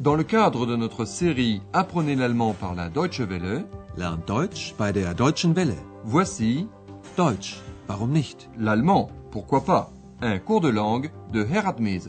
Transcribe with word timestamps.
Dans 0.00 0.14
le 0.14 0.24
cadre 0.24 0.64
de 0.64 0.76
notre 0.76 1.04
série 1.04 1.60
Apprenez 1.74 2.14
l'allemand 2.16 2.54
par 2.54 2.74
la 2.74 2.88
Deutsche 2.88 3.20
Welle, 3.20 3.66
Lernt 3.98 4.26
Deutsch 4.26 4.74
bei 4.78 4.92
der 4.92 5.12
Deutschen 5.12 5.54
Welle. 5.54 5.76
voici 6.04 6.66
Deutsch, 7.18 7.60
warum 7.86 8.10
nicht? 8.10 8.48
l'allemand, 8.56 9.10
pourquoi 9.30 9.62
pas, 9.62 9.92
un 10.22 10.38
cours 10.38 10.62
de 10.62 10.70
langue 10.70 11.10
de 11.34 11.44
Herat 11.44 11.76
Mese. 11.80 12.08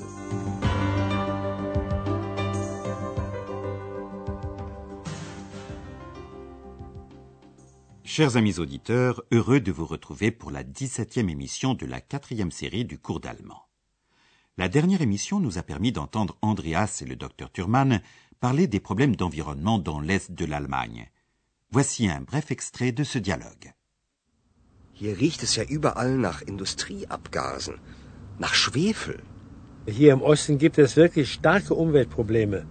Chers 8.05 8.37
amis 8.37 8.57
auditeurs, 8.59 9.21
heureux 9.33 9.59
de 9.59 9.71
vous 9.73 9.85
retrouver 9.85 10.31
pour 10.31 10.51
la 10.51 10.63
17e 10.63 11.29
émission 11.29 11.73
de 11.73 11.85
la 11.85 11.99
quatrième 11.99 12.51
série 12.51 12.85
du 12.85 12.97
cours 12.97 13.19
d'allemand. 13.19 13.63
La 14.57 14.67
dernière 14.67 15.01
émission 15.01 15.39
nous 15.39 15.57
a 15.57 15.63
permis 15.63 15.91
d'entendre 15.91 16.37
Andreas 16.41 16.99
et 17.01 17.05
le 17.05 17.15
docteur 17.15 17.51
Thurman 17.51 18.01
parler 18.39 18.67
des 18.67 18.81
problèmes 18.81 19.15
d'environnement 19.15 19.79
dans 19.79 20.01
l'Est 20.01 20.31
de 20.31 20.45
l'Allemagne. 20.45 21.09
Voici 21.71 22.09
un 22.09 22.21
bref 22.21 22.51
extrait 22.51 22.91
de 22.91 23.03
ce 23.03 23.17
dialogue. 23.17 23.73
Hier 24.99 25.17
riecht 25.17 25.41
es 25.41 25.55
ja 25.55 25.63
überall 25.63 26.17
nach 26.17 26.41
Industrieabgasen, 26.43 27.79
nach 28.39 28.53
Schwefel. 28.53 29.23
Hier 29.87 30.13
im 30.13 30.21
Osten 30.21 30.57
gibt 30.57 30.77
es 30.77 30.95
wirklich 30.95 31.31
starke 31.31 31.73
Umweltprobleme. 31.73 32.67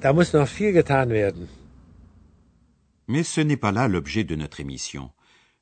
Da 0.00 0.12
muss 0.12 0.32
noch 0.32 0.48
viel 0.48 0.72
getan 0.72 1.10
werden. 1.10 1.48
Mais 3.06 3.24
ce 3.24 3.40
n'est 3.40 3.60
pas 3.60 3.72
là 3.72 3.88
l'objet 3.88 4.24
de 4.24 4.36
notre 4.36 4.60
émission. 4.60 5.12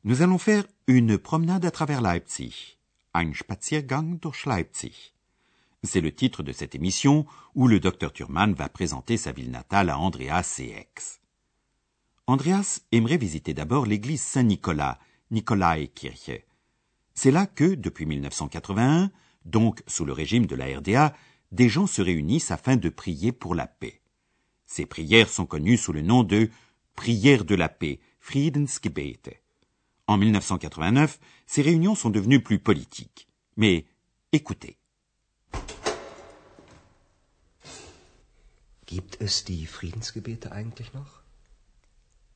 Nous 0.05 0.23
allons 0.23 0.39
faire 0.39 0.65
une 0.87 1.19
promenade 1.19 1.65
à 1.65 1.71
travers 1.71 2.01
Leipzig. 2.01 2.79
Ein 3.13 3.35
Spaziergang 3.35 4.19
durch 4.21 4.47
Leipzig. 4.47 5.13
C'est 5.85 6.01
le 6.01 6.13
titre 6.13 6.43
de 6.43 6.53
cette 6.53 6.75
émission 6.75 7.25
où 7.55 7.69
le 7.69 7.79
docteur 7.79 8.13
Thurman 8.13 8.53
va 8.53 8.69
présenter 8.69 9.17
sa 9.17 9.33
ville 9.33 9.51
natale 9.51 9.91
à 9.91 9.99
Andreas 9.99 10.57
et 10.59 10.71
Aix. 10.71 11.21
Andreas 12.27 12.81
aimerait 12.91 13.17
visiter 13.17 13.55
d'abord 13.55 13.87
l'église 13.87 14.23
Saint-Nicolas, 14.23 14.99
Nikolaikirche. 15.31 16.43
C'est 17.15 17.31
là 17.31 17.47
que, 17.47 17.75
depuis 17.75 18.07
1981, 18.07 19.11
donc 19.45 19.83
sous 19.87 20.05
le 20.05 20.13
régime 20.13 20.47
de 20.47 20.57
la 20.57 20.79
RDA, 20.79 21.15
des 21.53 21.69
gens 21.69 21.87
se 21.87 22.03
réunissent 22.03 22.51
afin 22.51 22.77
de 22.77 22.89
prier 22.89 23.33
pour 23.33 23.55
la 23.55 23.67
paix. 23.67 24.03
Ces 24.67 24.85
prières 24.85 25.31
sont 25.31 25.47
connues 25.47 25.79
sous 25.79 25.93
le 25.93 26.03
nom 26.03 26.23
de 26.23 26.51
prières 26.95 27.45
de 27.45 27.55
la 27.55 27.69
paix, 27.69 28.01
Friedensgebete. 28.21 29.31
En 30.07 30.19
1989, 30.19 31.19
ces 31.47 31.63
réunions 31.63 31.95
sont 31.95 32.11
devenues 32.11 32.43
plus 32.43 32.59
politiques. 32.59 33.29
Mais 33.57 33.87
écoutez. 34.33 34.78
Gibt 38.87 39.21
es 39.21 39.45
die 39.45 39.67
Friedensgebete 39.67 40.51
eigentlich 40.53 40.95
noch? 40.95 41.21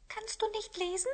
Kannst 0.09 0.43
du 0.43 0.47
nicht 0.51 0.77
lesen? 0.77 1.11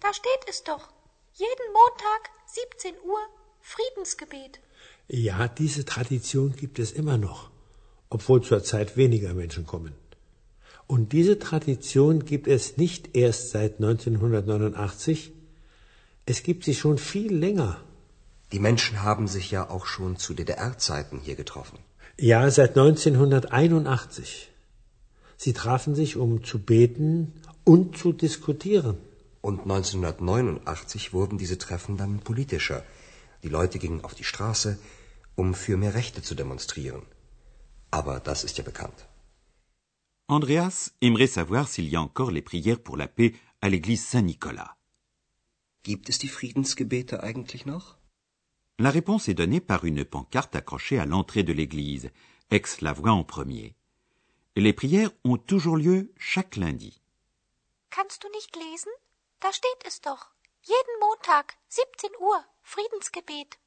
Da 0.00 0.12
steht 0.12 0.48
es 0.48 0.64
doch. 0.64 0.88
Jeden 1.34 1.72
Montag, 1.72 2.30
17 2.46 2.94
Uhr, 3.04 3.20
Friedensgebet. 3.60 4.60
Ja, 5.08 5.48
diese 5.48 5.84
Tradition 5.84 6.56
gibt 6.56 6.78
es 6.78 6.92
immer 6.92 7.18
noch, 7.18 7.50
obwohl 8.10 8.42
zurzeit 8.42 8.96
weniger 8.96 9.34
Menschen 9.34 9.64
kommen. 9.66 9.94
Und 10.86 11.12
diese 11.12 11.38
Tradition 11.38 12.24
gibt 12.24 12.46
es 12.46 12.76
nicht 12.76 13.16
erst 13.16 13.50
seit 13.50 13.74
1989, 13.74 15.32
es 16.26 16.42
gibt 16.42 16.64
sie 16.64 16.74
schon 16.74 16.98
viel 16.98 17.34
länger. 17.34 17.83
Die 18.54 18.60
Menschen 18.60 19.02
haben 19.02 19.26
sich 19.26 19.50
ja 19.50 19.62
auch 19.68 19.86
schon 19.92 20.16
zu 20.16 20.32
DDR-Zeiten 20.32 21.18
hier 21.26 21.34
getroffen. 21.34 21.78
Ja, 22.16 22.40
seit 22.58 22.78
1981. 22.78 24.48
Sie 25.36 25.52
trafen 25.52 25.96
sich, 26.00 26.16
um 26.16 26.44
zu 26.50 26.60
beten 26.60 27.32
und 27.64 27.98
zu 27.98 28.12
diskutieren. 28.12 28.96
Und 29.40 29.62
1989 29.62 31.12
wurden 31.12 31.36
diese 31.36 31.58
Treffen 31.58 31.96
dann 31.96 32.20
politischer. 32.20 32.84
Die 33.42 33.48
Leute 33.48 33.80
gingen 33.80 34.04
auf 34.04 34.14
die 34.14 34.28
Straße, 34.32 34.78
um 35.34 35.54
für 35.54 35.76
mehr 35.76 35.94
Rechte 35.94 36.22
zu 36.22 36.36
demonstrieren. 36.36 37.02
Aber 37.90 38.20
das 38.20 38.44
ist 38.44 38.56
ja 38.58 38.62
bekannt. 38.62 39.08
Andreas 40.28 40.92
aimerait 41.02 41.32
savoir 41.38 41.66
s'il 41.66 41.88
y 41.88 41.96
a 41.96 42.00
encore 42.00 42.30
les 42.30 42.46
prières 42.50 42.82
pour 42.86 42.96
la 42.96 43.08
paix 43.08 43.34
à 43.60 43.68
l'église 43.68 44.04
Saint-Nicolas. 44.12 44.70
Gibt 45.82 46.08
es 46.08 46.18
die 46.18 46.28
Friedensgebete 46.28 47.22
eigentlich 47.24 47.66
noch? 47.66 47.96
La 48.78 48.90
réponse 48.90 49.28
est 49.28 49.34
donnée 49.34 49.60
par 49.60 49.84
une 49.84 50.04
pancarte 50.04 50.56
accrochée 50.56 50.98
à 50.98 51.06
l'entrée 51.06 51.44
de 51.44 51.52
l'église. 51.52 52.10
Ex 52.50 52.80
la 52.80 52.92
voit 52.92 53.12
en 53.12 53.22
premier. 53.22 53.76
Les 54.56 54.72
prières 54.72 55.10
ont 55.24 55.36
toujours 55.36 55.76
lieu 55.76 56.12
chaque 56.18 56.56
lundi. 56.56 57.00
Kannst 57.90 58.22
du 58.22 58.28
nicht 58.34 58.56
lesen? 58.56 58.90
Da 59.40 59.52
steht 59.52 59.86
es 59.86 60.00
doch. 60.00 60.32
Jeden 60.66 60.98
Montag, 61.00 61.56
17 61.70 62.10
Uhr, 62.20 62.44
Friedensgebet. 62.62 63.58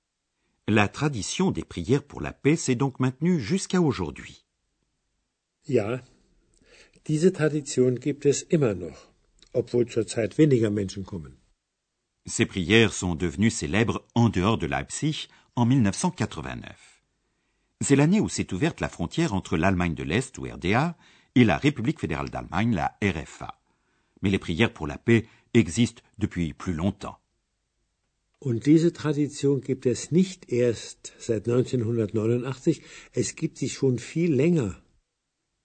La 0.67 0.89
tradition 0.89 1.51
des 1.51 1.63
prières 1.63 2.03
pour 2.03 2.19
la 2.19 2.33
paix 2.33 2.57
s'est 2.57 2.75
donc 2.75 2.99
maintenue 2.99 3.39
jusqu'à 3.39 3.79
aujourd'hui. 3.79 4.43
Ja, 5.65 6.01
diese 7.05 7.31
Tradition 7.31 7.95
gibt 7.95 8.25
es 8.25 8.45
immer 8.49 8.73
noch, 8.73 9.07
obwohl 9.53 9.87
zurzeit 9.87 10.37
weniger 10.37 10.69
Menschen 10.69 11.05
kommen. 11.05 11.37
Ces 12.27 12.45
prières 12.45 12.91
sont 12.91 13.15
devenues 13.15 13.49
célèbres 13.49 14.05
en 14.13 14.27
dehors 14.27 14.57
de 14.57 14.67
Leipzig 14.67 15.29
en 15.55 15.65
1989. 15.65 17.01
C'est 17.79 17.95
l'année 17.95 18.19
où 18.19 18.27
s'est 18.27 18.53
ouverte 18.53 18.81
la 18.81 18.89
frontière 18.89 19.33
entre 19.33 19.55
l'Allemagne 19.55 19.95
de 19.95 20.03
l'Est, 20.03 20.37
ou 20.37 20.43
RDA, 20.43 20.97
et 21.35 21.45
la 21.45 21.57
République 21.57 22.01
fédérale 22.01 22.29
d'Allemagne, 22.29 22.75
la 22.75 22.97
RFA. 23.01 23.61
Mais 24.21 24.29
les 24.29 24.39
prières 24.39 24.73
pour 24.73 24.87
la 24.87 24.97
paix 24.97 25.25
existent 25.53 26.03
depuis 26.17 26.53
plus 26.53 26.73
longtemps. 26.73 27.17
Und 28.39 28.65
diese 28.65 28.91
Tradition 28.91 29.61
gibt 29.61 29.85
es 29.87 30.11
nicht 30.11 30.51
erst 30.51 31.13
seit 31.17 31.47
1989, 31.47 32.81
es 33.13 33.35
gibt 33.35 33.57
sie 33.57 33.69
schon 33.69 33.97
viel 33.97 34.35
länger. 34.35 34.75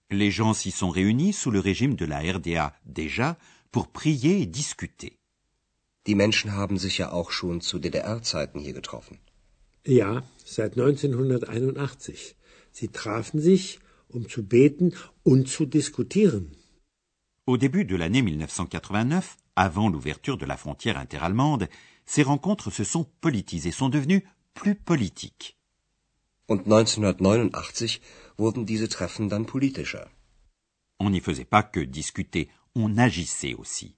Les 0.09 0.31
gens 0.31 0.53
s'y 0.53 0.71
sont 0.71 0.89
réunis 0.89 1.33
sous 1.33 1.51
le 1.51 1.59
régime 1.59 1.95
de 1.95 2.05
la 2.05 2.19
RDA 2.19 2.73
déjà 2.85 3.37
pour 3.71 3.89
prier 3.89 4.41
et 4.41 4.45
discuter. 4.45 5.19
Die 6.07 6.15
Menschen 6.15 6.53
haben 6.53 6.77
sich 6.77 6.97
ja 6.97 7.11
auch 7.11 7.31
schon 7.31 7.61
zu 7.61 7.79
DDR-Zeiten 7.79 8.59
hier 8.59 8.73
getroffen. 8.73 9.19
Ja, 9.85 10.23
seit 10.45 10.77
1981. 10.77 12.35
Sie 12.71 12.89
trafen 12.89 13.39
sich, 13.39 13.79
um 14.09 14.27
zu 14.27 14.43
beten 14.43 14.93
und 15.23 15.47
zu 15.47 15.65
diskutieren. 15.65 16.51
Au 17.45 17.57
début 17.57 17.85
de 17.85 17.97
l'année 17.97 18.21
1989, 18.21 19.37
avant 19.55 19.89
l'ouverture 19.89 20.37
de 20.37 20.45
la 20.45 20.57
frontière 20.57 20.97
interallemande, 20.97 21.67
ces 22.05 22.23
rencontres 22.23 22.71
se 22.71 22.83
sont 22.83 23.05
politisées, 23.21 23.71
sont 23.71 23.89
devenues 23.89 24.23
plus 24.53 24.75
politiques. 24.75 25.57
Und 26.47 26.65
1989 26.65 28.01
wurden 28.37 28.65
diese 28.65 28.89
Treffen 28.89 29.29
dann 29.29 29.45
politischer. 29.45 30.09
On 30.99 31.09
n'y 31.09 31.21
faisait 31.21 31.45
pas 31.45 31.63
que 31.63 31.79
discuter, 31.79 32.49
on 32.75 32.97
agissait 32.97 33.55
aussi. 33.55 33.95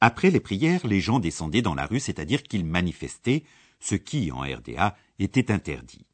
Après 0.00 0.30
les 0.30 0.40
prières, 0.40 0.86
les 0.86 1.00
gens 1.00 1.18
descendaient 1.18 1.62
dans 1.62 1.74
la 1.74 1.86
rue, 1.86 2.00
c'est-à-dire 2.00 2.42
qu'ils 2.42 2.64
manifestaient, 2.64 3.44
ce 3.80 3.94
qui, 3.94 4.30
en 4.32 4.40
RDA, 4.40 4.96
était 5.18 5.50
interdit. 5.50 6.06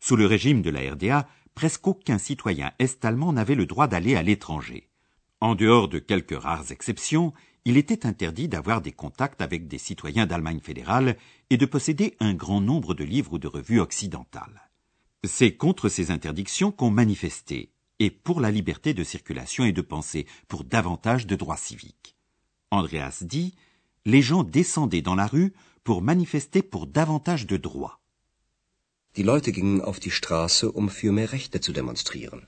Sous 0.00 0.16
le 0.16 0.26
régime 0.26 0.62
de 0.62 0.70
la 0.70 0.92
RDA, 0.92 1.28
presque 1.54 1.86
aucun 1.86 2.18
citoyen 2.18 2.72
est-allemand 2.78 3.32
n'avait 3.32 3.54
le 3.54 3.66
droit 3.66 3.86
d'aller 3.86 4.16
à 4.16 4.22
l'étranger. 4.22 4.88
En 5.40 5.54
dehors 5.54 5.88
de 5.88 5.98
quelques 5.98 6.40
rares 6.40 6.70
exceptions, 6.70 7.32
il 7.64 7.76
était 7.76 8.06
interdit 8.06 8.48
d'avoir 8.48 8.80
des 8.80 8.92
contacts 8.92 9.40
avec 9.40 9.68
des 9.68 9.78
citoyens 9.78 10.26
d'Allemagne 10.26 10.60
fédérale 10.60 11.16
et 11.50 11.56
de 11.56 11.66
posséder 11.66 12.16
un 12.20 12.34
grand 12.34 12.60
nombre 12.60 12.94
de 12.94 13.04
livres 13.04 13.34
ou 13.34 13.38
de 13.38 13.48
revues 13.48 13.80
occidentales. 13.80 14.70
C'est 15.24 15.56
contre 15.56 15.88
ces 15.88 16.10
interdictions 16.10 16.72
qu'on 16.72 16.90
manifestait, 16.90 17.70
et 18.00 18.10
pour 18.10 18.40
la 18.40 18.50
liberté 18.50 18.94
de 18.94 19.04
circulation 19.04 19.64
et 19.64 19.72
de 19.72 19.82
pensée, 19.82 20.26
pour 20.48 20.64
davantage 20.64 21.26
de 21.26 21.36
droits 21.36 21.56
civiques. 21.56 22.16
Andreas 22.72 23.22
dit, 23.22 23.54
les 24.06 24.22
gens 24.22 24.44
descendaient 24.44 25.02
dans 25.02 25.14
la 25.14 25.26
rue 25.26 25.52
pour 25.84 26.00
manifester 26.00 26.62
pour 26.62 26.86
davantage 26.86 27.46
de 27.46 27.58
droits. 27.58 28.00
Die 29.14 29.22
Leute 29.22 29.52
gingen 29.52 29.82
auf 29.82 30.00
die 30.00 30.10
Straße, 30.10 30.72
um 30.72 30.88
für 30.88 31.12
mehr 31.12 31.30
Rechte 31.32 31.60
zu 31.60 31.72
demonstrieren. 31.72 32.46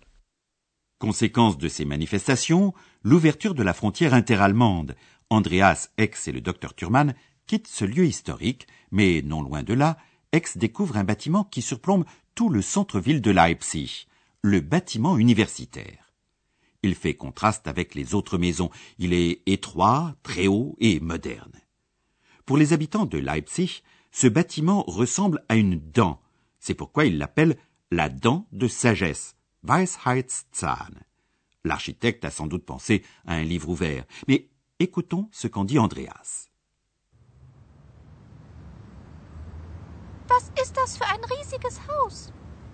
Conséquence 0.99 1.59
de 1.59 1.69
ces 1.69 1.85
manifestations, 1.85 2.73
l'ouverture 3.03 3.55
de 3.55 3.63
la 3.63 3.75
frontière 3.75 4.15
interallemande. 4.15 4.97
Andreas, 5.29 5.91
Ex 5.99 6.27
et 6.29 6.33
le 6.33 6.41
docteur 6.41 6.75
Thurman 6.75 7.15
quittent 7.47 7.69
ce 7.69 7.85
lieu 7.85 8.07
historique, 8.07 8.67
mais 8.91 9.21
non 9.21 9.43
loin 9.43 9.63
de 9.63 9.75
là, 9.75 9.99
Ex 10.33 10.57
découvre 10.57 10.97
un 10.97 11.05
bâtiment 11.05 11.45
qui 11.45 11.61
surplombe 11.61 12.07
tout 12.35 12.49
le 12.49 12.63
centre-ville 12.63 13.21
de 13.21 13.31
Leipzig, 13.31 14.07
le 14.41 14.61
bâtiment 14.61 15.19
universitaire. 15.19 16.04
Il 16.85 16.95
fait 16.95 17.15
contraste 17.15 17.67
avec 17.67 17.95
les 17.95 18.15
autres 18.15 18.37
maisons. 18.37 18.69
Il 18.99 19.15
est 19.15 19.41
étroit, 19.47 20.15
très 20.23 20.49
haut 20.49 20.77
et 20.81 21.01
moderne. 21.01 21.59
Pour 22.45 22.59
les 22.59 22.75
habitants 22.75 23.07
de 23.07 23.17
Leipzig, 23.17 23.83
ce 24.13 24.27
bâtiment 24.27 24.83
ressemble 24.87 25.43
à 25.49 25.57
une 25.57 25.81
dent. 25.81 26.21
C'est 26.59 26.75
pourquoi 26.75 27.07
ils 27.07 27.17
l'appellent 27.17 27.57
la 27.91 28.11
dent 28.11 28.47
de 28.53 28.69
sagesse, 28.69 29.35
Weisheitszahn. 29.63 31.01
L'architecte 31.65 32.27
a 32.27 32.31
sans 32.31 32.47
doute 32.47 32.67
pensé 32.67 33.03
à 33.25 33.33
un 33.37 33.45
livre 33.45 33.71
ouvert, 33.71 34.05
mais 34.29 34.51
écoutons 34.79 35.31
ce 35.33 35.49
qu'en 35.49 35.65
dit 35.65 35.79
Andreas. 35.79 36.51
Was 40.29 40.53
ist 40.63 40.77
das 40.77 40.99
für 40.99 41.07
ein 41.07 41.25
riesiges 41.25 41.81
Haus? 41.89 42.31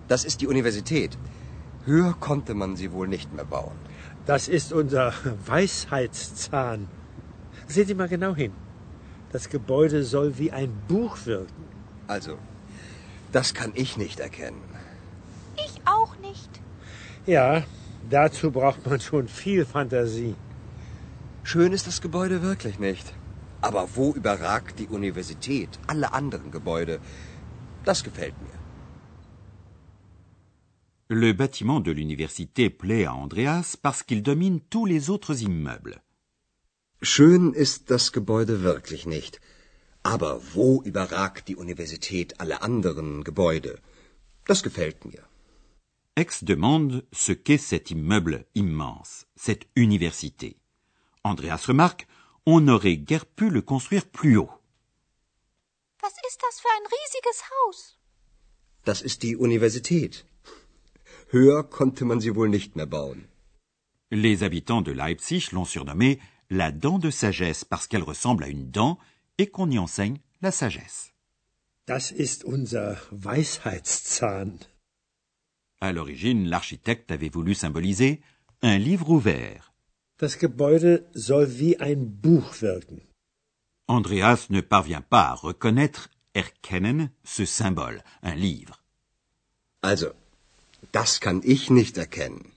Das 0.09 0.25
ist 0.25 0.41
die 0.41 0.47
Universität. 0.47 1.17
Höher 1.85 2.13
konnte 2.19 2.53
man 2.53 2.75
sie 2.75 2.91
wohl 2.91 3.07
nicht 3.07 3.31
mehr 3.31 3.45
bauen. 3.45 3.79
Das 4.25 4.47
ist 4.47 4.71
unser 4.73 5.13
Weisheitszahn. 5.45 6.87
Sehen 7.67 7.87
Sie 7.87 7.95
mal 7.95 8.07
genau 8.07 8.35
hin. 8.35 8.53
Das 9.31 9.49
Gebäude 9.49 10.03
soll 10.03 10.37
wie 10.37 10.51
ein 10.51 10.71
Buch 10.87 11.17
wirken. 11.25 11.63
Also, 12.07 12.37
das 13.31 13.53
kann 13.53 13.71
ich 13.75 13.97
nicht 13.97 14.19
erkennen. 14.19 14.61
Ich 15.55 15.81
auch 15.85 16.17
nicht. 16.17 16.49
Ja, 17.25 17.63
dazu 18.09 18.51
braucht 18.51 18.85
man 18.85 18.99
schon 18.99 19.27
viel 19.27 19.65
Fantasie. 19.65 20.35
Schön 21.43 21.71
ist 21.71 21.87
das 21.87 22.01
Gebäude 22.01 22.41
wirklich 22.41 22.77
nicht. 22.79 23.13
Aber 23.61 23.87
wo 23.95 24.11
überragt 24.11 24.79
die 24.79 24.87
Universität 24.87 25.69
alle 25.87 26.13
anderen 26.13 26.51
Gebäude? 26.51 26.99
Das 27.85 28.03
gefällt 28.03 28.35
mir. 28.41 28.60
Le 31.13 31.33
bâtiment 31.33 31.81
de 31.81 31.91
l'université 31.91 32.69
plaît 32.69 33.03
à 33.03 33.13
Andreas 33.13 33.75
parce 33.75 34.01
qu'il 34.01 34.23
domine 34.23 34.61
tous 34.61 34.85
les 34.85 35.09
autres 35.09 35.43
immeubles. 35.43 36.01
Schön 37.01 37.53
ist 37.53 37.89
das 37.91 38.13
Gebäude 38.13 38.63
wirklich 38.63 39.05
nicht. 39.05 39.41
Aber 40.03 40.39
wo 40.53 40.81
überragt 40.83 41.49
die 41.49 41.57
Universität 41.57 42.39
alle 42.39 42.61
anderen 42.61 43.25
Gebäude? 43.25 43.81
Das 44.45 44.63
gefällt 44.63 45.03
mir. 45.03 45.21
Ex 46.15 46.45
demande 46.45 47.03
ce 47.11 47.33
qu'est 47.33 47.67
cet 47.67 47.91
immeuble 47.91 48.45
immense, 48.53 49.25
cette 49.35 49.67
université. 49.75 50.55
Andreas 51.23 51.67
remarque, 51.67 52.07
on 52.45 52.61
n'aurait 52.61 53.03
guère 53.09 53.25
pu 53.25 53.49
le 53.49 53.61
construire 53.61 54.05
plus 54.05 54.37
haut. 54.37 54.53
Was 55.99 56.13
ist 56.29 56.39
das 56.41 56.61
für 56.61 56.71
ein 56.77 56.87
riesiges 56.95 57.43
Haus? 57.51 57.97
Das 58.85 59.01
ist 59.01 59.23
die 59.23 59.35
Universität. 59.35 60.25
Höher 61.31 61.63
konnte 61.63 62.03
man 62.05 62.19
sie 62.19 62.35
wohl 62.35 62.49
nicht 62.49 62.75
mehr 62.75 62.87
bauen. 62.87 63.27
Les 64.09 64.43
habitants 64.43 64.81
de 64.81 64.91
Leipzig 64.91 65.51
l'ont 65.53 65.65
surnommée 65.65 66.19
la 66.49 66.71
dent 66.71 66.99
de 66.99 67.09
sagesse 67.09 67.63
parce 67.63 67.87
qu'elle 67.87 68.03
ressemble 68.03 68.43
à 68.43 68.49
une 68.49 68.69
dent 68.69 68.99
et 69.37 69.47
qu'on 69.47 69.71
y 69.71 69.79
enseigne 69.79 70.19
la 70.41 70.51
sagesse. 70.51 71.13
Das 71.87 72.11
ist 72.11 72.43
unser 72.43 72.97
Weisheitszahn. 73.11 74.59
À 75.79 75.93
l'origine, 75.93 76.47
l'architecte 76.47 77.11
avait 77.11 77.29
voulu 77.29 77.55
symboliser 77.55 78.21
un 78.61 78.77
livre 78.77 79.09
ouvert. 79.09 79.73
Das 80.19 80.37
Gebäude 80.37 81.07
soll 81.13 81.47
wie 81.59 81.79
ein 81.79 82.21
Buch 82.21 82.61
wirken. 82.61 83.01
Andreas 83.87 84.49
ne 84.49 84.61
parvient 84.61 85.01
pas 85.01 85.29
à 85.29 85.33
reconnaître 85.33 86.09
erkennen 86.35 87.09
ce 87.23 87.45
symbole, 87.45 88.03
un 88.21 88.35
livre. 88.35 88.83
Also, 89.81 90.13
das 90.91 91.19
kann 91.19 91.41
ich 91.43 91.69
nicht 91.69 91.97
erkennen. 91.97 92.51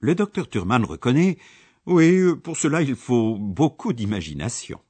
Le 0.00 0.14
docteur 0.14 0.48
Thurman 0.48 0.84
reconnaît 0.84 1.38
oui, 1.84 2.36
pour 2.42 2.56
cela 2.56 2.80
il 2.82 2.94
faut 2.94 3.36
beaucoup 3.38 3.92
d'imagination. 3.92 4.80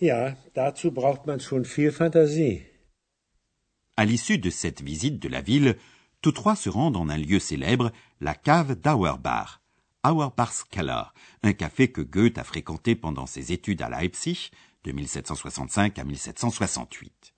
Ja, 0.00 0.36
dazu 0.54 0.90
braucht 0.90 1.26
man 1.26 1.40
schon 1.40 1.64
viel 1.64 1.92
Fantasie. 1.92 2.62
À 3.96 4.04
l'issue 4.04 4.38
de 4.38 4.50
cette 4.50 4.82
visite 4.82 5.20
de 5.20 5.28
la 5.28 5.40
ville, 5.40 5.76
tous 6.20 6.32
trois 6.32 6.56
se 6.56 6.68
rendent 6.68 6.96
en 6.96 7.08
un 7.08 7.18
lieu 7.18 7.38
célèbre, 7.38 7.92
la 8.20 8.34
cave 8.34 8.74
d'Auerbach, 8.74 9.60
Auerbach's 10.04 10.64
Keller, 10.64 11.04
un 11.44 11.52
café 11.52 11.92
que 11.92 12.00
Goethe 12.00 12.38
a 12.38 12.44
fréquenté 12.44 12.96
pendant 12.96 13.26
ses 13.26 13.52
études 13.52 13.82
à 13.82 13.88
Leipzig 13.88 14.50
de 14.82 14.90
1765 14.90 15.98
à 15.98 16.04
1768. 16.04 17.34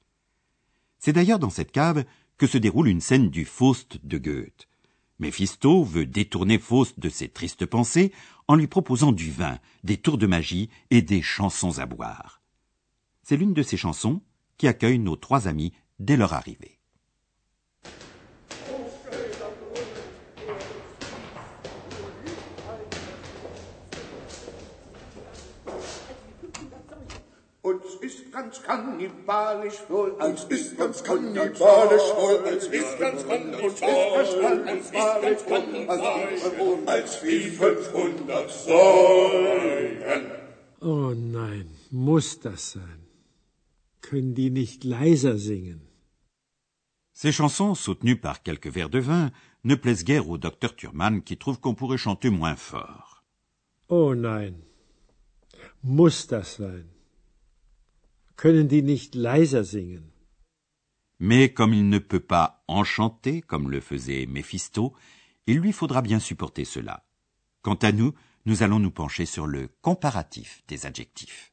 C'est 0.99 1.13
d'ailleurs 1.13 1.39
dans 1.39 1.51
cette 1.51 1.73
cave 1.73 2.05
que 2.37 2.47
se 2.47 2.59
déroule 2.59 2.89
une 2.89 3.01
scène 3.01 3.31
du 3.31 3.45
Faust 3.45 3.99
de 4.05 4.19
Goethe. 4.19 4.69
Méphisto 5.19 5.85
veut 5.85 6.07
détourner 6.07 6.59
Faust 6.59 6.99
de 6.99 7.09
ses 7.09 7.29
tristes 7.29 7.67
pensées 7.67 8.13
en 8.49 8.57
lui 8.57 8.67
proposant 8.67 9.13
du 9.13 9.31
vin, 9.31 9.59
des 9.85 9.97
tours 9.97 10.19
de 10.19 10.27
magie 10.27 10.69
et 10.91 11.03
des 11.03 11.23
chansons 11.23 11.79
à 11.79 11.87
boire. 11.87 12.43
C'est 13.23 13.37
l'une 13.37 13.55
de 13.55 13.63
ces 13.63 13.77
chansons 13.77 14.23
qui 14.59 14.67
accueille 14.69 14.99
nos 14.99 15.17
trois 15.17 15.49
amis 15.49 15.73
dès 15.99 16.17
leur 16.17 16.33
arrivée. 16.33 16.74
Ist 28.55 28.63
ganz 28.63 28.63
kannibalisch 28.63 29.81
wohl, 29.89 30.11
uns 30.11 30.45
ist 30.45 30.79
ganz 30.79 31.03
kannibalisch 31.03 32.11
wohl, 32.19 32.37
uns 32.47 32.65
ist 32.65 32.99
ganz 32.99 33.27
kannibalisch 35.47 36.45
wohl, 36.59 36.79
als 36.87 37.25
wie 37.25 37.51
500 37.51 38.51
Säulen. 38.51 40.31
Oh 40.81 41.13
nein, 41.15 41.69
muss 41.91 42.41
das 42.41 42.73
sein? 42.73 43.01
Können 44.01 44.35
die 44.35 44.51
nicht 44.51 44.85
leiser 44.85 45.39
singen? 45.39 45.81
Ces 47.13 47.33
chansons, 47.33 47.75
soutenues 47.75 48.21
par 48.21 48.43
quelques 48.43 48.73
verres 48.73 48.91
de 48.91 49.01
vin, 49.01 49.31
ne 49.63 49.77
plaisent 49.77 50.05
guère 50.05 50.29
au 50.29 50.37
docteur 50.37 50.75
Thurman 50.77 51.23
qui 51.23 51.39
trouve 51.39 51.61
qu'on 51.61 51.75
pourrait 51.75 52.05
chanter 52.07 52.31
moins 52.31 52.57
fort. 52.57 53.23
Oh 53.89 54.15
nein, 54.15 54.55
muss 55.83 56.27
das 56.27 56.57
sein? 56.57 56.94
Mais 61.21 61.53
comme 61.53 61.73
il 61.75 61.89
ne 61.89 61.99
peut 61.99 62.21
pas 62.21 62.65
enchanter 62.69 63.41
comme 63.41 63.71
le 63.71 63.81
faisait 63.81 64.27
Méphisto, 64.27 64.93
il 65.47 65.59
lui 65.59 65.73
faudra 65.73 66.03
bien 66.03 66.19
supporter 66.19 66.65
cela. 66.65 67.05
Quant 67.63 67.75
à 67.75 67.93
nous, 67.93 68.13
nous 68.47 68.63
allons 68.63 68.79
nous 68.79 68.91
pencher 68.91 69.25
sur 69.25 69.47
le 69.47 69.69
comparatif 69.81 70.63
des 70.69 70.87
adjectifs. 70.87 71.53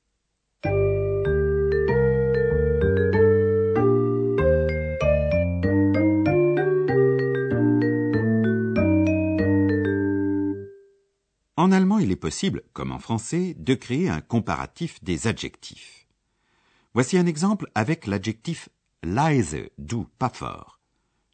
En 11.57 11.71
allemand, 11.71 11.99
il 11.99 12.11
est 12.11 12.15
possible, 12.15 12.63
comme 12.73 12.91
en 12.91 12.97
français, 12.97 13.55
de 13.57 13.75
créer 13.75 14.09
un 14.09 14.21
comparatif 14.21 15.03
des 15.03 15.27
adjectifs. 15.27 16.00
Voici 16.93 17.17
un 17.17 17.25
exemple 17.25 17.71
avec 17.73 18.05
l'adjectif 18.05 18.69
leise, 19.01 19.69
doux, 19.77 20.07
pas 20.19 20.29
fort. 20.29 20.79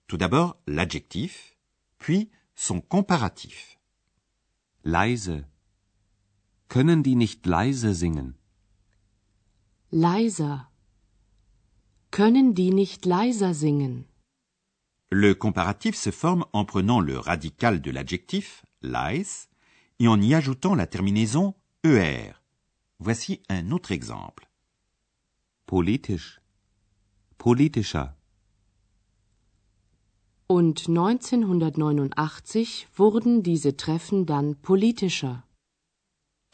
Tout 0.07 0.17
d'abord, 0.17 0.57
l'adjectif, 0.67 1.57
puis 1.97 2.29
son 2.55 2.79
comparatif. 2.79 3.79
Leise. 4.83 5.45
Können 6.69 7.01
die 7.01 7.15
nicht 7.15 7.45
leise 7.45 7.93
singen? 7.93 8.35
Leiser. 9.91 10.69
Können 12.11 12.53
die 12.53 12.71
nicht 12.71 13.05
leiser 13.05 13.53
singen? 13.53 14.05
Le 15.09 15.33
comparatif 15.33 15.95
se 15.95 16.11
forme 16.11 16.45
en 16.53 16.65
prenant 16.65 16.99
le 16.99 17.17
radical 17.17 17.81
de 17.81 17.91
l'adjectif, 17.91 18.63
leis, 18.81 19.47
et 19.99 20.07
en 20.07 20.21
y 20.21 20.33
ajoutant 20.33 20.75
la 20.75 20.87
terminaison 20.87 21.55
er. 21.83 22.33
Voici 22.99 23.41
un 23.49 23.71
autre 23.71 23.91
exemple. 23.91 24.46
Politisch. 25.67 26.41
Politischer. 27.37 28.15
Und 30.47 30.87
1989 30.87 32.87
wurden 32.95 33.43
diese 33.43 33.75
Treffen 33.75 34.25
dann 34.25 34.55
politischer. 34.61 35.43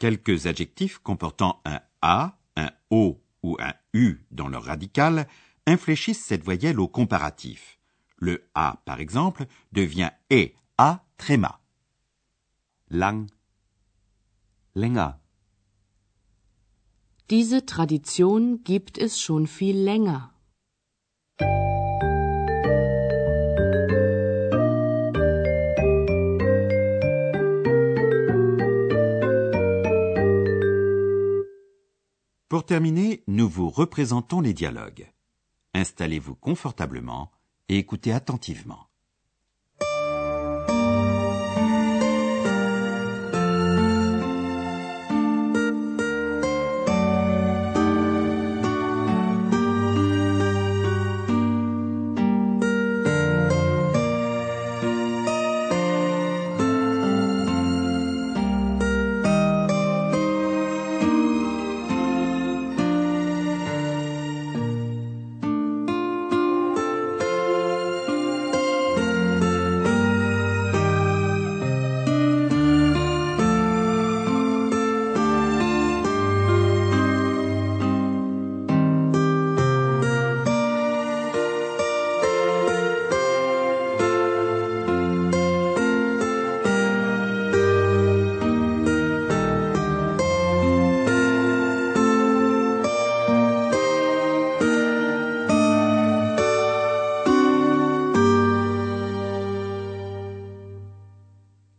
Quelques 0.00 0.46
adjectifs 0.46 0.98
comportant 0.98 1.60
un 1.64 1.80
a, 2.02 2.36
un 2.56 2.70
o 2.90 3.20
ou 3.44 3.56
un 3.60 3.74
u 3.92 4.26
dans 4.32 4.48
leur 4.48 4.64
radical 4.64 5.28
infléchissent 5.64 6.24
cette 6.24 6.42
voyelle 6.42 6.80
au 6.80 6.88
comparatif. 6.88 7.78
Le 8.16 8.48
a, 8.54 8.82
par 8.84 8.98
exemple, 8.98 9.46
devient 9.70 10.10
e, 10.32 10.48
a 10.76 11.04
tréma. 11.18 11.60
Lang. 12.90 13.28
Länger. 14.74 15.12
Diese 17.30 17.64
Tradition 17.64 18.62
gibt 18.64 18.98
es 18.98 19.18
schon 19.18 19.46
viel 19.46 19.78
länger. 19.82 20.30
Pour 32.50 32.66
terminer, 32.66 33.22
nous 33.26 33.48
vous 33.48 33.70
représentons 33.70 34.42
les 34.42 34.52
dialogues. 34.52 35.10
Installez-vous 35.72 36.34
confortablement 36.34 37.30
et 37.70 37.78
écoutez 37.78 38.12
attentivement. 38.12 38.86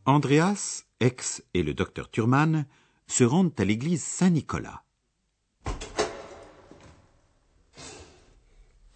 Andreas, 0.07 0.85
Ex 0.99 1.41
et 1.55 1.63
le 1.63 1.73
docteur 1.73 2.11
Thurman 2.11 2.67
se 3.07 3.23
rendent 3.23 3.59
à 3.59 3.65
l'église 3.65 4.03
Saint-Nicolas. 4.03 4.83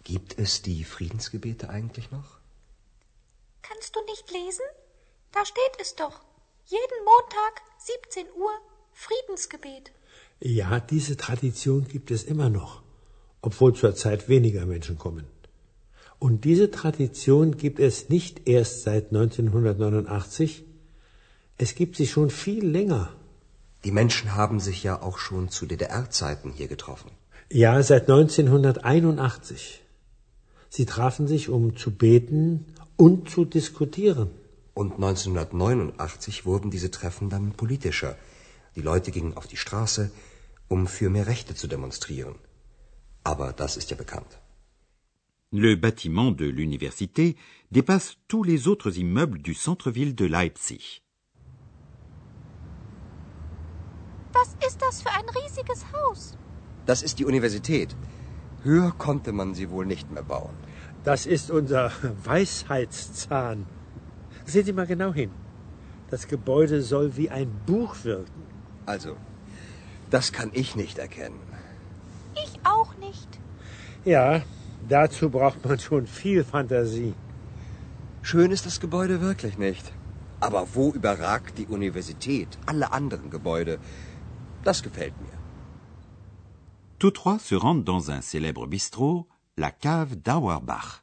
Gibt 0.04 0.38
es 0.38 0.62
die 0.62 0.84
Friedensgebete 0.84 1.68
eigentlich 1.68 2.12
noch? 2.12 2.38
Kannst 3.60 3.96
du 3.96 4.00
nicht 4.04 4.30
lesen? 4.30 4.64
Da 5.32 5.44
steht 5.44 5.80
es 5.80 5.96
doch. 5.96 6.20
Jeden 6.66 7.04
Montag, 7.04 7.62
17 7.78 8.26
Uhr, 8.36 8.52
Friedensgebet. 8.92 9.92
Ja, 10.38 10.78
diese 10.78 11.16
Tradition 11.16 11.88
gibt 11.88 12.12
es 12.12 12.22
immer 12.22 12.50
noch, 12.50 12.84
obwohl 13.42 13.74
zurzeit 13.74 14.28
weniger 14.28 14.64
Menschen 14.64 14.96
kommen. 14.96 15.26
Und 16.20 16.44
diese 16.44 16.70
Tradition 16.70 17.56
gibt 17.56 17.80
es 17.80 18.10
nicht 18.10 18.46
erst 18.48 18.82
seit 18.82 19.06
1989, 19.06 20.69
es 21.64 21.74
gibt 21.74 21.96
sie 21.96 22.06
schon 22.06 22.30
viel 22.30 22.64
länger. 22.78 23.04
Die 23.84 23.94
Menschen 24.00 24.34
haben 24.40 24.60
sich 24.60 24.82
ja 24.88 24.94
auch 25.06 25.18
schon 25.18 25.48
zu 25.56 25.66
DDR-Zeiten 25.66 26.50
hier 26.58 26.68
getroffen. 26.68 27.10
Ja, 27.62 27.82
seit 27.82 28.04
1981. 28.08 29.82
Sie 30.76 30.86
trafen 30.86 31.26
sich, 31.26 31.48
um 31.48 31.76
zu 31.76 31.90
beten 32.04 32.44
und 32.96 33.28
zu 33.28 33.44
diskutieren. 33.44 34.30
Und 34.74 34.92
1989 34.94 36.46
wurden 36.46 36.70
diese 36.70 36.90
Treffen 36.90 37.28
dann 37.28 37.52
politischer. 37.62 38.16
Die 38.76 38.86
Leute 38.90 39.10
gingen 39.10 39.36
auf 39.36 39.46
die 39.46 39.62
Straße, 39.64 40.10
um 40.68 40.86
für 40.86 41.10
mehr 41.10 41.26
Rechte 41.26 41.54
zu 41.54 41.66
demonstrieren. 41.66 42.36
Aber 43.24 43.52
das 43.52 43.76
ist 43.76 43.90
ja 43.90 43.96
bekannt. 43.96 44.32
Le 45.52 45.76
bâtiment 45.76 46.30
de 46.30 46.46
l'université 46.46 47.34
dépasse 47.72 48.16
tous 48.28 48.44
les 48.44 48.68
autres 48.68 48.96
immeubles 48.96 49.42
du 49.42 49.52
centre-ville 49.52 50.14
de 50.14 50.28
Leipzig. 50.28 51.02
Was 54.32 54.56
ist 54.66 54.80
das 54.80 55.02
für 55.02 55.10
ein 55.10 55.28
riesiges 55.42 55.84
Haus? 55.92 56.36
Das 56.86 57.02
ist 57.02 57.18
die 57.18 57.24
Universität. 57.24 57.96
Höher 58.62 58.92
konnte 58.96 59.32
man 59.32 59.54
sie 59.54 59.70
wohl 59.70 59.86
nicht 59.86 60.10
mehr 60.10 60.22
bauen. 60.22 60.54
Das 61.04 61.26
ist 61.26 61.50
unser 61.50 61.90
Weisheitszahn. 62.24 63.66
Sehen 64.44 64.66
Sie 64.66 64.72
mal 64.72 64.86
genau 64.86 65.12
hin. 65.12 65.30
Das 66.10 66.26
Gebäude 66.26 66.82
soll 66.82 67.16
wie 67.16 67.30
ein 67.30 67.50
Buch 67.66 67.96
wirken. 68.04 68.42
Also, 68.86 69.16
das 70.10 70.32
kann 70.32 70.50
ich 70.52 70.74
nicht 70.76 70.98
erkennen. 70.98 71.40
Ich 72.34 72.60
auch 72.64 72.96
nicht. 72.96 73.38
Ja, 74.04 74.42
dazu 74.88 75.30
braucht 75.30 75.64
man 75.64 75.78
schon 75.78 76.06
viel 76.06 76.42
Fantasie. 76.44 77.14
Schön 78.22 78.50
ist 78.50 78.66
das 78.66 78.80
Gebäude 78.80 79.20
wirklich 79.20 79.56
nicht. 79.58 79.92
Aber 80.40 80.66
wo 80.74 80.90
überragt 80.90 81.58
die 81.58 81.66
Universität 81.66 82.48
alle 82.66 82.92
anderen 82.92 83.30
Gebäude? 83.30 83.78
Das 84.62 84.82
gefällt 84.82 85.14
mir. 85.20 85.38
Tous 86.98 87.12
trois 87.12 87.38
se 87.38 87.54
rendent 87.54 87.84
dans 87.84 88.10
un 88.10 88.20
célèbre 88.20 88.66
bistrot, 88.66 89.26
la 89.56 89.70
cave 89.70 90.16
d'Auerbach. 90.16 91.02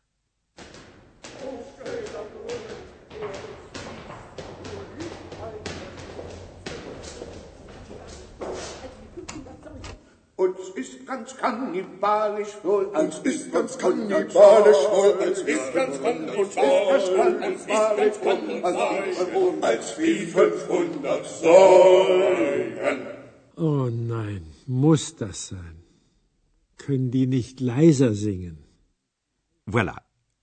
Uns 10.35 10.69
ist 10.75 11.07
ganz 11.07 11.35
kannibalisch 11.35 12.55
wohl, 12.63 12.85
uns 12.85 13.17
ist 13.23 13.51
ganz 13.51 13.75
kannibalisch 13.75 14.83
wohl, 14.91 15.17
uns 15.19 15.39
ist 15.39 15.73
ganz 15.73 15.99
kannibalisch 18.21 19.17
wohl, 19.33 19.53
als 19.61 19.97
wie 19.97 20.27
500 20.27 21.25
Säulen. 21.25 23.16
Oh 23.59 23.89
nein, 23.89 24.43
muss 24.67 25.15
das 25.15 25.47
sein? 25.47 25.77
Können 26.77 27.09
die 27.09 27.25
nicht 27.25 27.59
leiser 27.59 28.13
singen? 28.13 28.57
Voilà, 29.65 29.95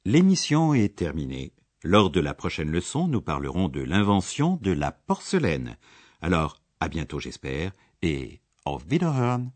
l'émission 0.05 0.75
est 0.75 0.97
terminée. 0.97 1.53
Lors 1.85 2.11
de 2.11 2.19
la 2.19 2.35
prochaine 2.35 2.73
leçon, 2.73 3.07
nous 3.07 3.21
parlerons 3.21 3.69
de 3.69 3.81
l'invention 3.83 4.57
de 4.57 4.73
la 4.73 4.91
porcelaine. 4.91 5.77
Alors, 6.23 6.61
à 6.81 6.89
bientôt 6.89 7.21
j'espère, 7.21 7.71
et 8.03 8.41
auf 8.65 8.85
Wiederhören. 8.91 9.53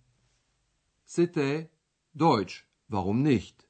C'était 1.05 1.69
Deutsch, 2.15 2.69
warum 2.91 3.25
nicht? 3.25 3.67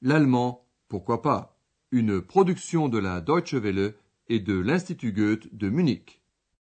L'allemand, 0.00 0.64
pourquoi 0.88 1.22
pas? 1.22 1.58
Une 1.90 2.22
production 2.22 2.88
de 2.88 2.98
la 2.98 3.20
Deutsche 3.20 3.54
Welle 3.54 3.94
et 4.28 4.38
de 4.38 4.54
l'Institut 4.54 5.12
Goethe 5.12 5.52
de 5.52 5.70
Munich. 5.70 6.20